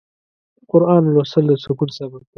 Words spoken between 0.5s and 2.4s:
د قرآن لوستل د سکون سبب دی.